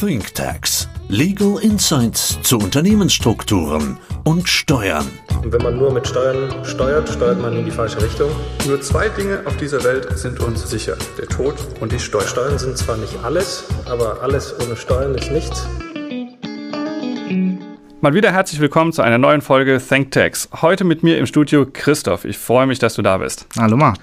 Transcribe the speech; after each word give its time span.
ThinkTax. 0.00 0.88
Legal 1.08 1.58
Insights 1.60 2.40
zu 2.42 2.58
Unternehmensstrukturen 2.58 3.98
und 4.22 4.48
Steuern. 4.48 5.08
Und 5.42 5.52
wenn 5.52 5.60
man 5.60 5.76
nur 5.76 5.92
mit 5.92 6.06
Steuern 6.06 6.64
steuert, 6.64 7.08
steuert 7.08 7.42
man 7.42 7.56
in 7.56 7.64
die 7.64 7.72
falsche 7.72 8.00
Richtung. 8.00 8.30
Nur 8.68 8.80
zwei 8.80 9.08
Dinge 9.08 9.42
auf 9.44 9.56
dieser 9.56 9.82
Welt 9.82 10.16
sind 10.16 10.38
uns 10.38 10.70
sicher. 10.70 10.96
Der 11.18 11.26
Tod 11.26 11.56
und 11.80 11.90
die 11.90 11.98
Steuern. 11.98 12.28
Steuern 12.28 12.58
sind 12.60 12.78
zwar 12.78 12.96
nicht 12.96 13.18
alles, 13.24 13.64
aber 13.86 14.22
alles 14.22 14.54
ohne 14.64 14.76
Steuern 14.76 15.16
ist 15.16 15.32
nichts. 15.32 15.66
Mal 18.00 18.14
wieder 18.14 18.30
herzlich 18.30 18.60
willkommen 18.60 18.92
zu 18.92 19.02
einer 19.02 19.18
neuen 19.18 19.40
Folge 19.40 19.80
ThinkTax. 19.84 20.50
Heute 20.62 20.84
mit 20.84 21.02
mir 21.02 21.18
im 21.18 21.26
Studio 21.26 21.66
Christoph. 21.72 22.24
Ich 22.24 22.38
freue 22.38 22.68
mich, 22.68 22.78
dass 22.78 22.94
du 22.94 23.02
da 23.02 23.18
bist. 23.18 23.48
Hallo 23.58 23.76
Marc. 23.76 23.98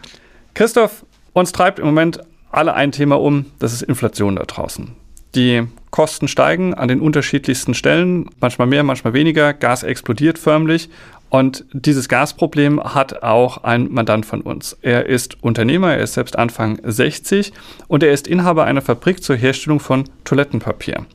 Christoph, 0.56 1.06
uns 1.32 1.54
treibt 1.54 1.80
im 1.80 1.86
Moment 1.86 2.20
alle 2.52 2.74
ein 2.74 2.92
Thema 2.92 3.18
um, 3.22 3.46
das 3.60 3.72
ist 3.72 3.82
Inflation 3.82 4.36
da 4.36 4.44
draußen. 4.44 5.05
Die 5.36 5.68
Kosten 5.92 6.30
steigen 6.30 6.74
an 6.74 6.88
den 6.88 7.02
unterschiedlichsten 7.02 7.74
Stellen, 7.74 8.30
manchmal 8.40 8.68
mehr, 8.68 8.84
manchmal 8.84 9.14
weniger. 9.14 9.54
Gas 9.54 9.84
explodiert 9.84 10.40
förmlich. 10.40 10.90
Und 11.30 11.66
dieses 11.74 12.08
Gasproblem 12.08 12.82
hat 12.82 13.24
auch 13.24 13.64
ein 13.64 13.92
Mandant 13.92 14.26
von 14.26 14.42
uns. 14.42 14.78
Er 14.82 15.08
ist 15.08 15.44
Unternehmer, 15.44 15.94
er 15.94 16.04
ist 16.04 16.14
selbst 16.14 16.38
Anfang 16.38 16.80
60 16.84 17.52
und 17.88 18.04
er 18.04 18.14
ist 18.14 18.28
Inhaber 18.28 18.64
einer 18.64 18.82
Fabrik 18.82 19.22
zur 19.22 19.36
Herstellung 19.36 19.82
von 19.82 20.06
Toilettenpapier. 20.24 21.06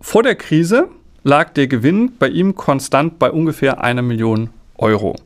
Vor 0.00 0.22
der 0.22 0.36
Krise 0.36 0.88
lag 1.24 1.50
der 1.50 1.66
Gewinn 1.66 2.12
bei 2.18 2.28
ihm 2.28 2.54
konstant 2.54 3.18
bei 3.18 3.30
ungefähr 3.30 3.82
einer 3.82 4.02
Million 4.02 4.50
Euro. 4.76 5.16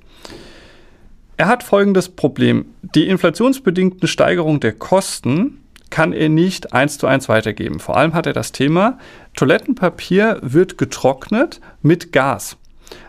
Er 1.37 1.49
hat 1.49 1.63
folgendes 1.63 2.09
Problem. 2.09 2.65
Die 2.95 3.09
inflationsbedingte 3.09 4.07
Steigerung 4.07 4.61
der 4.61 4.73
Kosten 4.73 5.59
kann 5.91 6.13
er 6.13 6.29
nicht 6.29 6.73
eins 6.73 6.99
zu 6.99 7.07
eins 7.07 7.29
weitergeben. 7.29 7.81
Vor 7.81 7.97
allem 7.97 8.15
hat 8.15 8.27
er 8.27 8.33
das 8.33 8.53
Thema, 8.53 8.99
Toilettenpapier 9.35 10.39
wird 10.43 10.79
getrocknet 10.79 11.61
mit 11.83 12.13
Gas. 12.13 12.57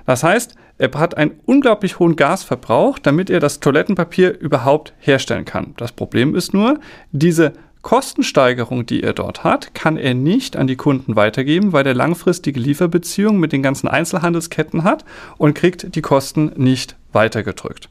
Das 0.05 0.23
heißt, 0.23 0.55
er 0.77 0.91
hat 0.93 1.17
einen 1.17 1.39
unglaublich 1.45 1.99
hohen 1.99 2.15
Gasverbrauch, 2.15 2.99
damit 2.99 3.29
er 3.29 3.39
das 3.39 3.59
Toilettenpapier 3.59 4.39
überhaupt 4.39 4.93
herstellen 4.99 5.45
kann. 5.45 5.73
Das 5.77 5.91
Problem 5.91 6.35
ist 6.35 6.53
nur, 6.53 6.79
diese 7.11 7.53
Kostensteigerung, 7.81 8.85
die 8.85 9.01
er 9.01 9.13
dort 9.13 9.43
hat, 9.43 9.73
kann 9.73 9.97
er 9.97 10.13
nicht 10.13 10.55
an 10.57 10.67
die 10.67 10.75
Kunden 10.75 11.15
weitergeben, 11.15 11.73
weil 11.73 11.87
er 11.87 11.93
langfristige 11.93 12.59
Lieferbeziehungen 12.59 13.39
mit 13.39 13.53
den 13.53 13.63
ganzen 13.63 13.87
Einzelhandelsketten 13.87 14.83
hat 14.83 15.05
und 15.37 15.55
kriegt 15.55 15.95
die 15.95 16.01
Kosten 16.01 16.51
nicht 16.57 16.95
weitergedrückt. 17.13 17.89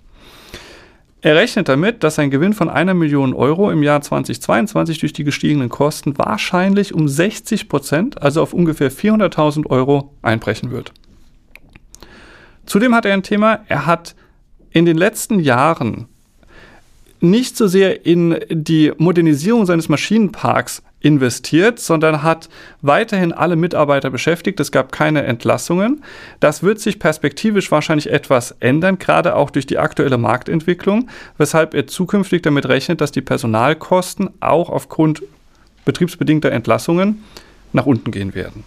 Er 1.22 1.34
rechnet 1.34 1.68
damit, 1.68 2.04
dass 2.04 2.16
sein 2.16 2.30
Gewinn 2.30 2.52
von 2.52 2.68
einer 2.68 2.94
Million 2.94 3.32
Euro 3.32 3.70
im 3.70 3.82
Jahr 3.82 4.00
2022 4.00 4.98
durch 4.98 5.12
die 5.12 5.24
gestiegenen 5.24 5.70
Kosten 5.70 6.18
wahrscheinlich 6.18 6.94
um 6.94 7.08
60 7.08 7.68
Prozent, 7.68 8.22
also 8.22 8.42
auf 8.42 8.52
ungefähr 8.52 8.92
400.000 8.92 9.66
Euro, 9.66 10.14
einbrechen 10.22 10.70
wird. 10.70 10.92
Zudem 12.66 12.94
hat 12.94 13.06
er 13.06 13.14
ein 13.14 13.22
Thema, 13.22 13.60
er 13.68 13.86
hat 13.86 14.14
in 14.70 14.84
den 14.84 14.98
letzten 14.98 15.40
Jahren 15.40 16.06
nicht 17.20 17.56
so 17.56 17.66
sehr 17.66 18.04
in 18.04 18.38
die 18.50 18.92
Modernisierung 18.98 19.64
seines 19.64 19.88
Maschinenparks 19.88 20.82
investiert, 21.00 21.78
sondern 21.78 22.22
hat 22.22 22.48
weiterhin 22.82 23.32
alle 23.32 23.56
Mitarbeiter 23.56 24.10
beschäftigt. 24.10 24.58
Es 24.60 24.72
gab 24.72 24.92
keine 24.92 25.24
Entlassungen. 25.24 26.02
Das 26.40 26.62
wird 26.62 26.80
sich 26.80 26.98
perspektivisch 26.98 27.70
wahrscheinlich 27.70 28.10
etwas 28.10 28.52
ändern, 28.60 28.98
gerade 28.98 29.36
auch 29.36 29.50
durch 29.50 29.66
die 29.66 29.78
aktuelle 29.78 30.18
Marktentwicklung, 30.18 31.08
weshalb 31.38 31.74
er 31.74 31.86
zukünftig 31.86 32.42
damit 32.42 32.66
rechnet, 32.66 33.00
dass 33.00 33.12
die 33.12 33.22
Personalkosten 33.22 34.30
auch 34.40 34.70
aufgrund 34.70 35.22
betriebsbedingter 35.84 36.50
Entlassungen 36.50 37.24
nach 37.72 37.86
unten 37.86 38.10
gehen 38.10 38.34
werden. 38.34 38.64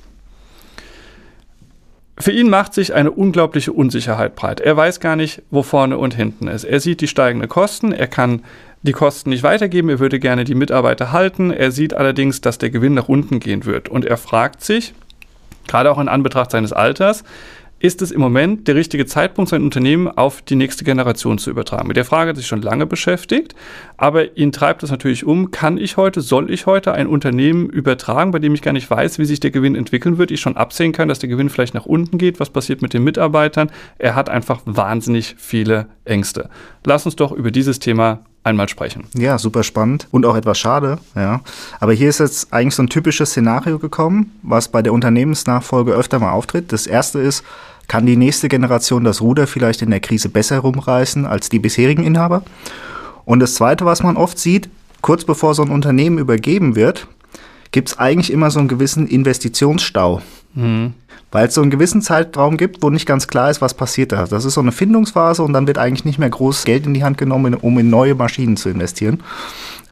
Für 2.21 2.31
ihn 2.33 2.49
macht 2.49 2.73
sich 2.73 2.93
eine 2.93 3.11
unglaubliche 3.11 3.71
Unsicherheit 3.71 4.35
breit. 4.35 4.59
Er 4.59 4.75
weiß 4.75 4.99
gar 4.99 5.15
nicht, 5.15 5.41
wo 5.51 5.63
vorne 5.63 5.97
und 5.97 6.13
hinten 6.13 6.49
ist. 6.49 6.65
Er 6.65 6.81
sieht 6.81 6.99
die 6.99 7.07
steigenden 7.07 7.47
Kosten, 7.47 7.93
er 7.93 8.07
kann 8.07 8.43
die 8.81 8.91
Kosten 8.91 9.29
nicht 9.29 9.43
weitergeben, 9.43 9.89
er 9.89 9.99
würde 9.99 10.19
gerne 10.19 10.43
die 10.43 10.55
Mitarbeiter 10.55 11.11
halten, 11.11 11.51
er 11.51 11.71
sieht 11.71 11.93
allerdings, 11.93 12.41
dass 12.41 12.57
der 12.57 12.69
Gewinn 12.69 12.93
nach 12.93 13.09
unten 13.09 13.39
gehen 13.39 13.65
wird 13.65 13.89
und 13.89 14.05
er 14.05 14.17
fragt 14.17 14.63
sich, 14.63 14.93
gerade 15.67 15.91
auch 15.91 15.99
in 15.99 16.07
Anbetracht 16.07 16.51
seines 16.51 16.73
Alters, 16.73 17.23
ist 17.81 18.01
es 18.01 18.11
im 18.11 18.19
Moment 18.19 18.67
der 18.67 18.75
richtige 18.75 19.05
Zeitpunkt, 19.05 19.49
sein 19.49 19.63
Unternehmen 19.63 20.09
auf 20.09 20.41
die 20.41 20.55
nächste 20.55 20.83
Generation 20.83 21.37
zu 21.37 21.49
übertragen? 21.49 21.87
Mit 21.87 21.95
der 21.95 22.03
Frage 22.03 22.29
hat 22.29 22.35
sich 22.35 22.45
schon 22.45 22.61
lange 22.61 22.85
beschäftigt, 22.85 23.55
aber 23.95 24.37
ihn 24.37 24.51
treibt 24.51 24.83
es 24.83 24.91
natürlich 24.91 25.25
um, 25.25 25.51
kann 25.51 25.77
ich 25.77 25.95
heute, 25.95 26.19
soll 26.19 26.51
ich 26.51 26.65
heute 26.65 26.91
ein 26.91 27.07
Unternehmen 27.07 27.69
übertragen, 27.69 28.31
bei 28.31 28.39
dem 28.39 28.53
ich 28.53 28.61
gar 28.61 28.73
nicht 28.73 28.89
weiß, 28.89 29.17
wie 29.17 29.25
sich 29.25 29.39
der 29.39 29.51
Gewinn 29.51 29.75
entwickeln 29.75 30.17
wird, 30.17 30.29
ich 30.29 30.41
schon 30.41 30.57
absehen 30.57 30.91
kann, 30.91 31.07
dass 31.07 31.19
der 31.19 31.29
Gewinn 31.29 31.49
vielleicht 31.49 31.73
nach 31.73 31.85
unten 31.85 32.17
geht, 32.17 32.41
was 32.41 32.49
passiert 32.49 32.81
mit 32.81 32.93
den 32.93 33.03
Mitarbeitern? 33.05 33.71
Er 33.97 34.13
hat 34.13 34.29
einfach 34.29 34.61
wahnsinnig 34.65 35.35
viele 35.37 35.87
Ängste. 36.03 36.49
Lass 36.85 37.05
uns 37.05 37.15
doch 37.15 37.31
über 37.31 37.49
dieses 37.49 37.79
Thema 37.79 38.25
einmal 38.43 38.69
sprechen. 38.69 39.05
Ja, 39.13 39.37
super 39.37 39.63
spannend 39.63 40.07
und 40.11 40.25
auch 40.25 40.35
etwas 40.35 40.57
schade, 40.57 40.99
ja. 41.15 41.41
Aber 41.79 41.93
hier 41.93 42.09
ist 42.09 42.19
jetzt 42.19 42.53
eigentlich 42.53 42.75
so 42.75 42.83
ein 42.83 42.89
typisches 42.89 43.31
Szenario 43.31 43.79
gekommen, 43.79 44.31
was 44.41 44.69
bei 44.69 44.81
der 44.81 44.93
Unternehmensnachfolge 44.93 45.91
öfter 45.91 46.19
mal 46.19 46.31
auftritt. 46.31 46.71
Das 46.71 46.87
erste 46.87 47.19
ist, 47.19 47.43
kann 47.87 48.05
die 48.05 48.17
nächste 48.17 48.49
Generation 48.49 49.03
das 49.03 49.21
Ruder 49.21 49.47
vielleicht 49.47 49.81
in 49.81 49.89
der 49.89 49.99
Krise 49.99 50.29
besser 50.29 50.59
rumreißen 50.59 51.25
als 51.25 51.49
die 51.49 51.59
bisherigen 51.59 52.03
Inhaber? 52.03 52.43
Und 53.25 53.39
das 53.39 53.55
Zweite, 53.55 53.85
was 53.85 54.03
man 54.03 54.15
oft 54.15 54.39
sieht, 54.39 54.69
kurz 55.01 55.23
bevor 55.25 55.53
so 55.55 55.63
ein 55.63 55.69
Unternehmen 55.69 56.17
übergeben 56.17 56.75
wird, 56.75 57.07
gibt 57.71 57.89
es 57.89 57.99
eigentlich 57.99 58.31
immer 58.31 58.51
so 58.51 58.59
einen 58.59 58.67
gewissen 58.67 59.07
Investitionsstau. 59.07 60.21
Mhm. 60.53 60.93
Weil 61.31 61.47
es 61.47 61.53
so 61.53 61.61
einen 61.61 61.69
gewissen 61.69 62.01
Zeitraum 62.01 62.57
gibt, 62.57 62.81
wo 62.81 62.89
nicht 62.89 63.05
ganz 63.05 63.27
klar 63.27 63.51
ist, 63.51 63.61
was 63.61 63.75
passiert 63.75 64.11
da. 64.11 64.25
Das 64.25 64.45
ist 64.45 64.55
so 64.55 64.61
eine 64.61 64.71
Findungsphase 64.71 65.43
und 65.43 65.53
dann 65.53 65.67
wird 65.67 65.77
eigentlich 65.77 66.05
nicht 66.05 66.19
mehr 66.19 66.29
groß 66.29 66.65
Geld 66.65 66.85
in 66.85 66.93
die 66.93 67.03
Hand 67.03 67.17
genommen, 67.17 67.53
um 67.53 67.77
in 67.77 67.89
neue 67.89 68.15
Maschinen 68.15 68.57
zu 68.57 68.69
investieren. 68.69 69.21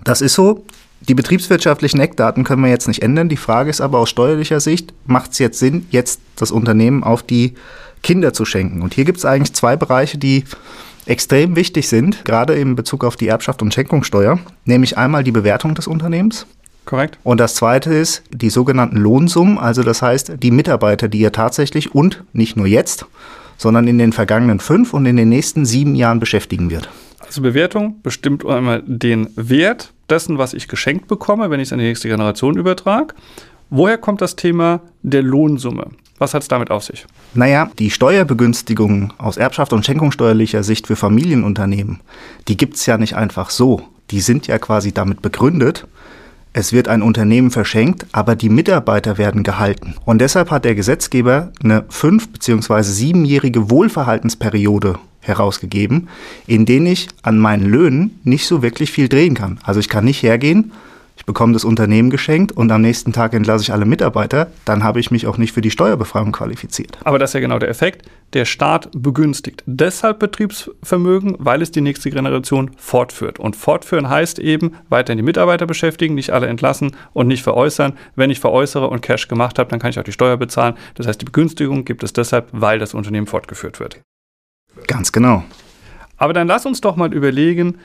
Das 0.04 0.22
ist 0.22 0.34
so. 0.34 0.66
Die 1.02 1.14
betriebswirtschaftlichen 1.14 2.00
Eckdaten 2.00 2.44
können 2.44 2.64
wir 2.64 2.72
jetzt 2.72 2.88
nicht 2.88 3.04
ändern. 3.04 3.30
Die 3.30 3.38
Frage 3.38 3.70
ist 3.70 3.82
aber 3.82 4.00
aus 4.00 4.10
steuerlicher 4.10 4.60
Sicht, 4.60 4.94
macht 5.06 5.32
es 5.34 5.38
jetzt 5.38 5.60
Sinn, 5.60 5.86
jetzt 5.92 6.20
das 6.36 6.52
Unternehmen 6.52 7.04
auf 7.04 7.22
die 7.22 7.54
Kinder 8.02 8.34
zu 8.34 8.46
schenken. 8.46 8.82
Und 8.82 8.96
hier 8.96 9.06
gibt 9.06 9.20
es 9.20 9.26
eigentlich 9.26 9.54
zwei 9.54 9.76
Bereiche, 9.76 10.18
die 10.18 10.44
extrem 11.06 11.56
wichtig 11.56 11.88
sind, 11.88 12.26
gerade 12.26 12.56
in 12.56 12.76
Bezug 12.76 13.04
auf 13.04 13.16
die 13.16 13.28
Erbschaft 13.28 13.62
und 13.62 13.74
Schenkungssteuer, 13.74 14.40
nämlich 14.66 14.98
einmal 14.98 15.24
die 15.24 15.32
Bewertung 15.32 15.76
des 15.76 15.88
Unternehmens. 15.88 16.48
Korrekt. 16.88 17.20
Und 17.24 17.40
das 17.40 17.54
zweite 17.56 17.94
ist 17.94 18.24
die 18.32 18.50
sogenannten 18.50 18.96
Lohnsummen, 18.96 19.58
also 19.58 19.84
das 19.84 20.02
heißt 20.02 20.42
die 20.42 20.52
Mitarbeiter, 20.52 21.10
die 21.10 21.20
ihr 21.20 21.34
tatsächlich 21.34 21.94
und 21.94 22.24
nicht 22.32 22.56
nur 22.56 22.66
jetzt, 22.66 23.06
sondern 23.58 23.88
in 23.90 23.98
den 23.98 24.14
vergangenen 24.14 24.62
fünf 24.62 24.94
und 24.94 25.06
in 25.06 25.18
den 25.18 25.28
nächsten 25.28 25.66
sieben 25.66 25.96
Jahren 25.96 26.22
beschäftigen 26.22 26.70
wird. 26.70 26.90
Also 27.20 27.42
Bewertung 27.42 27.98
bestimmt 28.04 28.46
einmal 28.46 28.84
den 28.86 29.28
Wert 29.36 29.92
dessen, 30.10 30.38
was 30.38 30.54
ich 30.54 30.70
geschenkt 30.70 31.10
bekomme, 31.10 31.50
wenn 31.50 31.60
ich 31.60 31.68
es 31.68 31.74
an 31.74 31.80
die 31.80 31.86
nächste 31.86 32.08
Generation 32.08 32.58
übertrage. 32.58 33.14
Woher 33.70 33.98
kommt 33.98 34.22
das 34.22 34.38
Thema 34.38 34.80
der 35.04 35.24
Lohnsumme? 35.24 35.88
Was 36.20 36.34
hat 36.34 36.44
es 36.44 36.48
damit 36.48 36.72
auf 36.72 36.86
sich? 36.86 37.06
Naja, 37.34 37.70
die 37.78 37.92
Steuerbegünstigung 37.92 39.12
aus 39.18 39.36
Erbschaft 39.36 39.74
und 39.74 39.86
schenkungssteuerlicher 39.86 40.64
Sicht 40.64 40.88
für 40.88 40.96
Familienunternehmen, 40.96 42.00
die 42.48 42.56
gibt 42.56 42.78
es 42.78 42.86
ja 42.86 42.98
nicht 42.98 43.18
einfach 43.18 43.50
so. 43.50 43.82
Die 44.10 44.22
sind 44.22 44.48
ja 44.48 44.58
quasi 44.58 44.94
damit 44.94 45.22
begründet, 45.22 45.86
es 46.58 46.74
wird 46.74 46.88
ein 46.88 47.04
Unternehmen 47.04 47.52
verschenkt, 47.52 48.08
aber 48.14 48.36
die 48.36 48.50
Mitarbeiter 48.50 49.20
werden 49.20 49.44
gehalten. 49.44 49.94
Und 50.06 50.22
deshalb 50.22 50.50
hat 50.50 50.66
der 50.66 50.74
Gesetzgeber 50.74 51.52
eine 51.64 51.86
fünf- 51.88 52.30
bzw. 52.30 52.82
siebenjährige 52.82 53.70
Wohlverhaltensperiode 53.70 54.96
herausgegeben, 55.22 56.08
in 56.48 56.66
denen 56.66 56.88
ich 56.88 57.10
an 57.22 57.38
meinen 57.38 57.70
Löhnen 57.70 58.20
nicht 58.24 58.48
so 58.48 58.64
wirklich 58.64 58.92
viel 58.92 59.08
drehen 59.08 59.36
kann. 59.36 59.60
Also 59.62 59.80
ich 59.80 59.88
kann 59.88 60.06
nicht 60.06 60.24
hergehen 60.24 60.72
ich 61.18 61.26
bekomme 61.26 61.54
das 61.54 61.66
Unternehmen 61.66 62.12
geschenkt 62.12 62.52
und 62.52 62.72
am 62.72 62.82
nächsten 62.82 63.12
Tag 63.12 63.34
entlasse 63.34 63.64
ich 63.64 63.74
alle 63.74 63.86
Mitarbeiter, 63.86 64.52
dann 64.66 64.84
habe 64.84 65.00
ich 65.00 65.10
mich 65.10 65.26
auch 65.26 65.40
nicht 65.40 65.52
für 65.52 65.62
die 65.62 65.72
Steuerbefreiung 65.72 66.32
qualifiziert. 66.32 67.00
Aber 67.04 67.18
das 67.18 67.32
ist 67.32 67.34
ja 67.34 67.40
genau 67.40 67.58
der 67.58 67.70
Effekt. 67.70 68.08
Der 68.34 68.46
Staat 68.46 68.90
begünstigt 68.96 69.64
deshalb 69.66 70.20
Betriebsvermögen, 70.20 71.36
weil 71.40 71.64
es 71.64 71.72
die 71.72 71.82
nächste 71.82 72.12
Generation 72.12 72.72
fortführt. 72.78 73.40
Und 73.40 73.56
fortführen 73.56 74.10
heißt 74.10 74.38
eben 74.38 74.76
weiterhin 74.90 75.18
die 75.18 75.24
Mitarbeiter 75.24 75.66
beschäftigen, 75.66 76.14
nicht 76.14 76.30
alle 76.30 76.48
entlassen 76.48 76.96
und 77.14 77.28
nicht 77.28 77.42
veräußern. 77.42 77.94
Wenn 78.16 78.30
ich 78.30 78.40
veräußere 78.40 78.88
und 78.88 79.02
Cash 79.02 79.28
gemacht 79.28 79.58
habe, 79.58 79.72
dann 79.72 79.80
kann 79.80 79.90
ich 79.90 80.00
auch 80.00 80.04
die 80.04 80.12
Steuer 80.12 80.38
bezahlen. 80.38 80.76
Das 80.94 81.08
heißt, 81.08 81.20
die 81.20 81.26
Begünstigung 81.26 81.84
gibt 81.84 82.04
es 82.04 82.14
deshalb, 82.14 82.50
weil 82.52 82.78
das 82.78 82.94
Unternehmen 82.94 83.28
fortgeführt 83.28 83.80
wird. 83.80 84.02
Ganz 84.86 85.12
genau. 85.12 85.44
Aber 86.18 86.34
dann 86.34 86.48
lass 86.48 86.66
uns 86.66 86.82
doch 86.82 86.96
mal 86.96 87.14
überlegen, 87.14 87.78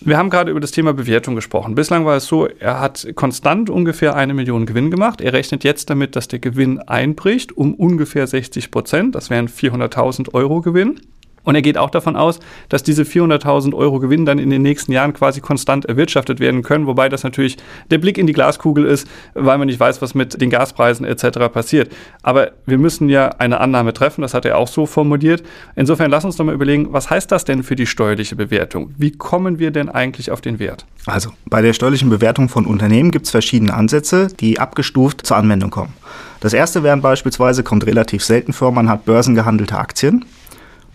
wir 0.00 0.16
haben 0.16 0.30
gerade 0.30 0.50
über 0.50 0.60
das 0.60 0.70
Thema 0.70 0.92
Bewertung 0.92 1.34
gesprochen. 1.34 1.74
Bislang 1.74 2.04
war 2.04 2.16
es 2.16 2.26
so, 2.26 2.46
er 2.46 2.80
hat 2.80 3.06
konstant 3.14 3.68
ungefähr 3.70 4.14
eine 4.14 4.34
Million 4.34 4.66
Gewinn 4.66 4.90
gemacht. 4.90 5.20
Er 5.20 5.32
rechnet 5.32 5.64
jetzt 5.64 5.90
damit, 5.90 6.14
dass 6.16 6.28
der 6.28 6.38
Gewinn 6.38 6.78
einbricht 6.78 7.56
um 7.56 7.74
ungefähr 7.74 8.26
60 8.26 8.70
Prozent. 8.70 9.14
Das 9.14 9.30
wären 9.30 9.48
400.000 9.48 10.34
Euro 10.34 10.60
Gewinn. 10.60 11.00
Und 11.44 11.54
er 11.54 11.62
geht 11.62 11.78
auch 11.78 11.90
davon 11.90 12.16
aus, 12.16 12.40
dass 12.68 12.82
diese 12.82 13.02
400.000 13.02 13.74
Euro 13.74 14.00
Gewinn 14.00 14.26
dann 14.26 14.38
in 14.38 14.50
den 14.50 14.62
nächsten 14.62 14.92
Jahren 14.92 15.12
quasi 15.12 15.40
konstant 15.40 15.86
erwirtschaftet 15.86 16.40
werden 16.40 16.62
können, 16.62 16.86
wobei 16.86 17.08
das 17.08 17.22
natürlich 17.22 17.56
der 17.90 17.98
Blick 17.98 18.18
in 18.18 18.26
die 18.26 18.32
Glaskugel 18.32 18.84
ist, 18.84 19.08
weil 19.34 19.58
man 19.58 19.66
nicht 19.66 19.80
weiß, 19.80 20.02
was 20.02 20.14
mit 20.14 20.40
den 20.40 20.50
Gaspreisen 20.50 21.06
etc. 21.06 21.48
passiert. 21.52 21.92
Aber 22.22 22.52
wir 22.66 22.78
müssen 22.78 23.08
ja 23.08 23.28
eine 23.38 23.60
Annahme 23.60 23.92
treffen, 23.92 24.22
das 24.22 24.34
hat 24.34 24.44
er 24.44 24.58
auch 24.58 24.68
so 24.68 24.86
formuliert. 24.86 25.42
Insofern 25.76 26.10
lass 26.10 26.24
uns 26.24 26.36
doch 26.36 26.44
mal 26.44 26.54
überlegen, 26.54 26.92
was 26.92 27.10
heißt 27.10 27.30
das 27.32 27.44
denn 27.44 27.62
für 27.62 27.76
die 27.76 27.86
steuerliche 27.86 28.36
Bewertung? 28.36 28.94
Wie 28.96 29.12
kommen 29.12 29.58
wir 29.58 29.70
denn 29.70 29.88
eigentlich 29.88 30.30
auf 30.30 30.40
den 30.40 30.58
Wert? 30.58 30.84
Also 31.06 31.30
bei 31.46 31.62
der 31.62 31.72
steuerlichen 31.72 32.10
Bewertung 32.10 32.48
von 32.48 32.66
Unternehmen 32.66 33.10
gibt 33.10 33.26
es 33.26 33.30
verschiedene 33.30 33.74
Ansätze, 33.74 34.28
die 34.40 34.58
abgestuft 34.58 35.26
zur 35.26 35.36
Anwendung 35.36 35.70
kommen. 35.70 35.94
Das 36.40 36.52
erste 36.52 36.82
wären 36.82 37.00
beispielsweise, 37.00 37.62
kommt 37.62 37.86
relativ 37.86 38.22
selten 38.22 38.52
vor, 38.52 38.70
man 38.70 38.88
hat 38.88 39.04
börsengehandelte 39.04 39.76
Aktien. 39.76 40.24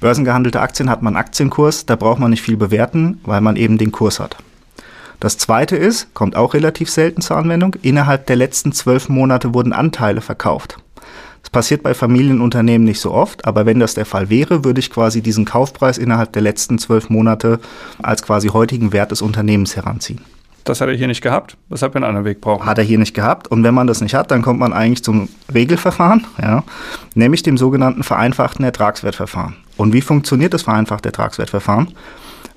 Börsengehandelte 0.04 0.60
Aktien 0.60 0.90
hat 0.90 1.02
man 1.02 1.16
Aktienkurs, 1.16 1.86
da 1.86 1.96
braucht 1.96 2.20
man 2.20 2.30
nicht 2.30 2.42
viel 2.42 2.58
bewerten, 2.58 3.22
weil 3.24 3.40
man 3.40 3.56
eben 3.56 3.78
den 3.78 3.94
Kurs 3.94 4.20
hat. 4.20 4.36
Das 5.22 5.38
zweite 5.38 5.78
ist, 5.78 6.14
kommt 6.14 6.36
auch 6.36 6.54
relativ 6.54 6.90
selten 6.90 7.22
zur 7.22 7.38
Anwendung, 7.38 7.78
innerhalb 7.84 8.26
der 8.26 8.36
letzten 8.36 8.74
zwölf 8.74 9.08
Monate 9.08 9.54
wurden 9.54 9.72
Anteile 9.72 10.20
verkauft. 10.20 10.78
Das 11.42 11.52
passiert 11.52 11.84
bei 11.84 11.94
Familienunternehmen 11.94 12.84
nicht 12.84 13.00
so 13.00 13.14
oft, 13.14 13.46
aber 13.46 13.66
wenn 13.66 13.80
das 13.80 13.94
der 13.94 14.06
Fall 14.06 14.30
wäre, 14.30 14.66
würde 14.66 14.82
ich 14.82 14.92
quasi 14.92 15.22
diesen 15.22 15.46
Kaufpreis 15.46 15.98
innerhalb 15.98 16.34
der 16.34 16.42
letzten 16.42 16.80
zwölf 16.80 17.10
Monate 17.10 17.62
als 18.02 18.24
quasi 18.24 18.50
heutigen 18.50 18.92
Wert 18.92 19.12
des 19.12 19.22
Unternehmens 19.22 19.78
heranziehen. 19.78 20.20
Das 20.66 20.82
hat 20.82 20.90
er 20.90 20.96
hier 20.96 21.08
nicht 21.08 21.22
gehabt, 21.22 21.56
weshalb 21.70 21.94
wir 21.94 22.00
einen 22.00 22.10
anderen 22.10 22.26
Weg 22.26 22.42
brauchen. 22.42 22.66
Hat 22.66 22.78
er 22.78 22.84
hier 22.84 23.00
nicht 23.00 23.14
gehabt. 23.14 23.48
Und 23.48 23.64
wenn 23.64 23.74
man 23.74 23.88
das 23.88 24.02
nicht 24.02 24.16
hat, 24.16 24.32
dann 24.32 24.42
kommt 24.42 24.60
man 24.60 24.74
eigentlich 24.74 25.04
zum 25.04 25.30
Regelverfahren, 25.54 26.26
ja, 26.42 26.66
nämlich 27.16 27.42
dem 27.42 27.58
sogenannten 27.58 28.04
vereinfachten 28.04 28.66
Ertragswertverfahren. 28.66 29.63
Und 29.78 29.94
wie 29.94 30.02
funktioniert 30.02 30.54
das 30.54 30.64
vereinfachte 30.64 31.10
Ertragswertverfahren? 31.10 31.90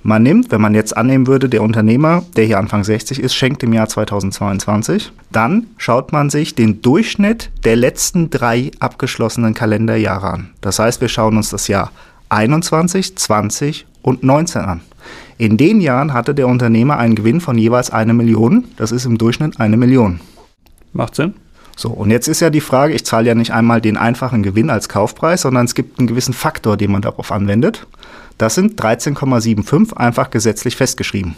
Man 0.02 0.22
nimmt, 0.22 0.52
wenn 0.52 0.60
man 0.60 0.74
jetzt 0.74 0.96
annehmen 0.96 1.26
würde, 1.26 1.48
der 1.48 1.62
Unternehmer, 1.62 2.22
der 2.36 2.44
hier 2.44 2.58
Anfang 2.58 2.84
60 2.84 3.18
ist, 3.18 3.34
schenkt 3.34 3.64
im 3.64 3.72
Jahr 3.72 3.88
2022, 3.88 5.10
dann 5.32 5.66
schaut 5.78 6.12
man 6.12 6.30
sich 6.30 6.54
den 6.54 6.80
Durchschnitt 6.80 7.50
der 7.64 7.74
letzten 7.74 8.30
drei 8.30 8.70
abgeschlossenen 8.78 9.54
Kalenderjahre 9.54 10.30
an. 10.30 10.50
Das 10.60 10.78
heißt, 10.78 11.00
wir 11.00 11.08
schauen 11.08 11.36
uns 11.36 11.50
das 11.50 11.66
Jahr 11.66 11.90
21, 12.28 13.16
20 13.16 13.86
und 14.02 14.22
19 14.22 14.62
an. 14.62 14.80
In 15.38 15.56
den 15.56 15.80
Jahren 15.80 16.14
hatte 16.14 16.34
der 16.34 16.46
Unternehmer 16.46 16.98
einen 16.98 17.16
Gewinn 17.16 17.40
von 17.40 17.58
jeweils 17.58 17.90
eine 17.90 18.14
Million. 18.14 18.64
Das 18.76 18.92
ist 18.92 19.06
im 19.06 19.18
Durchschnitt 19.18 19.58
eine 19.58 19.76
Million. 19.76 20.20
Macht 20.92 21.16
Sinn. 21.16 21.34
So, 21.78 21.90
und 21.90 22.10
jetzt 22.10 22.26
ist 22.26 22.40
ja 22.40 22.48
die 22.48 22.62
Frage, 22.62 22.94
ich 22.94 23.04
zahle 23.04 23.28
ja 23.28 23.34
nicht 23.34 23.52
einmal 23.52 23.82
den 23.82 23.98
einfachen 23.98 24.42
Gewinn 24.42 24.70
als 24.70 24.88
Kaufpreis, 24.88 25.42
sondern 25.42 25.66
es 25.66 25.74
gibt 25.74 25.98
einen 25.98 26.08
gewissen 26.08 26.32
Faktor, 26.32 26.78
den 26.78 26.90
man 26.90 27.02
darauf 27.02 27.30
anwendet. 27.30 27.86
Das 28.38 28.54
sind 28.54 28.80
13,75 28.80 29.94
einfach 29.94 30.30
gesetzlich 30.30 30.76
festgeschrieben. 30.76 31.36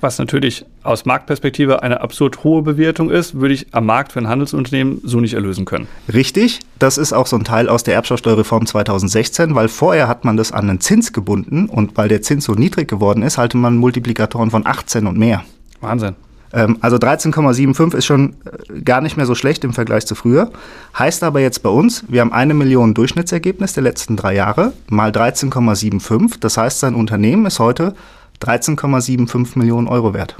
Was 0.00 0.18
natürlich 0.18 0.64
aus 0.82 1.06
Marktperspektive 1.06 1.82
eine 1.82 2.02
absurd 2.02 2.44
hohe 2.44 2.62
Bewertung 2.62 3.10
ist, 3.10 3.40
würde 3.40 3.54
ich 3.54 3.74
am 3.74 3.86
Markt 3.86 4.12
für 4.12 4.20
ein 4.20 4.28
Handelsunternehmen 4.28 5.00
so 5.02 5.20
nicht 5.20 5.34
erlösen 5.34 5.64
können. 5.64 5.88
Richtig, 6.12 6.60
das 6.78 6.98
ist 6.98 7.12
auch 7.12 7.26
so 7.26 7.36
ein 7.36 7.44
Teil 7.44 7.68
aus 7.68 7.82
der 7.82 7.94
Erbschaftssteuerreform 7.94 8.66
2016, 8.66 9.54
weil 9.54 9.68
vorher 9.68 10.06
hat 10.06 10.24
man 10.24 10.36
das 10.36 10.52
an 10.52 10.68
einen 10.68 10.80
Zins 10.80 11.12
gebunden 11.12 11.66
und 11.66 11.96
weil 11.96 12.08
der 12.08 12.22
Zins 12.22 12.44
so 12.44 12.52
niedrig 12.52 12.86
geworden 12.86 13.22
ist, 13.22 13.38
hatte 13.38 13.56
man 13.56 13.76
Multiplikatoren 13.76 14.50
von 14.50 14.66
18 14.66 15.06
und 15.06 15.18
mehr. 15.18 15.44
Wahnsinn. 15.80 16.14
Ähm, 16.54 16.78
also 16.80 16.96
13,75 16.96 17.96
ist 17.96 18.06
schon 18.06 18.36
äh, 18.44 18.80
gar 18.80 19.00
nicht 19.00 19.16
mehr 19.16 19.26
so 19.26 19.34
schlecht 19.34 19.64
im 19.64 19.72
Vergleich 19.72 20.06
zu 20.06 20.14
früher. 20.14 20.52
Heißt 20.98 21.24
aber 21.24 21.40
jetzt 21.40 21.62
bei 21.62 21.68
uns, 21.68 22.04
wir 22.08 22.20
haben 22.20 22.32
eine 22.32 22.54
Million 22.54 22.94
Durchschnittsergebnis 22.94 23.72
der 23.72 23.82
letzten 23.82 24.16
drei 24.16 24.34
Jahre 24.34 24.72
mal 24.88 25.10
13,75. 25.10 26.38
Das 26.40 26.56
heißt, 26.56 26.80
sein 26.80 26.94
Unternehmen 26.94 27.44
ist 27.46 27.58
heute 27.58 27.94
13,75 28.40 29.58
Millionen 29.58 29.88
Euro 29.88 30.14
wert. 30.14 30.36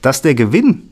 Dass 0.00 0.22
der 0.22 0.34
Gewinn 0.34 0.90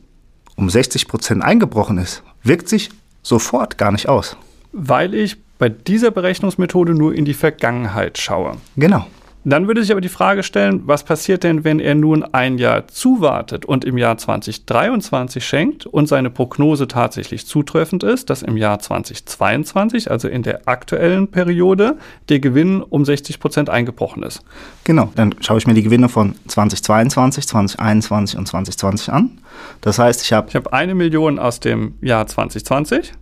um 0.57 0.69
60 0.71 1.09
Prozent 1.09 1.43
eingebrochen 1.43 1.99
ist, 1.99 2.23
wirkt 2.43 2.69
sich 2.69 2.91
sofort 3.23 3.79
gar 3.79 3.93
nicht 3.93 4.09
aus. 4.09 4.37
Weil 4.73 5.15
ich 5.15 5.37
bei 5.59 5.69
dieser 5.71 6.11
Berechnungsmethode 6.11 6.95
nur 6.95 7.15
in 7.15 7.25
die 7.25 7.35
Vergangenheit 7.35 8.19
schaue. 8.19 8.57
Genau. 8.77 9.07
Dann 9.49 9.69
würde 9.69 9.81
sich 9.83 9.93
aber 9.93 10.01
die 10.01 10.09
Frage 10.09 10.43
stellen, 10.43 10.83
was 10.87 11.05
passiert 11.05 11.45
denn, 11.45 11.63
wenn 11.63 11.79
er 11.79 11.95
nun 11.95 12.25
ein 12.25 12.59
Jahr 12.59 12.89
zuwartet 12.89 13.65
und 13.65 13.85
im 13.85 13.97
Jahr 13.97 14.19
2023 14.19 15.47
schenkt 15.47 15.87
und 15.87 16.09
seine 16.09 16.31
Prognose 16.31 16.89
tatsächlich 16.89 17.47
zutreffend 17.47 18.03
ist, 18.03 18.29
dass 18.29 18.43
im 18.43 18.57
Jahr 18.57 18.81
2022, 18.81 20.11
also 20.11 20.27
in 20.27 20.43
der 20.43 20.63
aktuellen 20.67 21.29
Periode, 21.29 21.97
der 22.29 22.41
Gewinn 22.41 22.83
um 22.83 23.05
60 23.05 23.39
Prozent 23.39 23.71
eingebrochen 23.71 24.25
ist? 24.25 24.43
Genau, 24.83 25.13
dann 25.15 25.37
schaue 25.39 25.59
ich 25.59 25.67
mir 25.69 25.75
die 25.75 25.85
Gewinne 25.85 26.09
von 26.09 26.35
2022, 26.49 27.47
2021 27.47 28.39
und 28.41 28.49
2020 28.49 29.13
an. 29.13 29.39
Das 29.81 30.01
heißt, 30.01 30.23
ich 30.23 30.33
habe... 30.33 30.49
Ich 30.49 30.57
habe 30.57 30.73
eine 30.73 30.97
Million 30.97 31.39
aus 31.39 31.61
dem 31.61 31.95
Jahr 32.01 32.27
2020. 32.27 33.13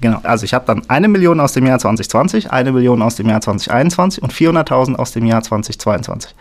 Genau, 0.00 0.20
also 0.22 0.44
ich 0.44 0.52
habe 0.52 0.66
dann 0.66 0.82
eine 0.88 1.08
Million 1.08 1.40
aus 1.40 1.52
dem 1.52 1.66
Jahr 1.66 1.78
2020, 1.78 2.50
eine 2.50 2.72
Million 2.72 3.00
aus 3.02 3.16
dem 3.16 3.28
Jahr 3.28 3.40
2021 3.40 4.22
und 4.22 4.32
400.000 4.32 4.96
aus 4.96 5.12
dem 5.12 5.24
Jahr 5.26 5.42
2022. 5.42 6.34